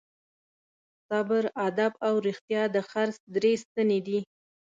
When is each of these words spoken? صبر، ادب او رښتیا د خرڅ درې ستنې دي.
صبر، 1.07 1.43
ادب 1.67 1.93
او 2.07 2.13
رښتیا 2.27 2.63
د 2.75 2.77
خرڅ 2.89 3.15
درې 3.35 3.53
ستنې 3.63 3.99
دي. 4.07 4.19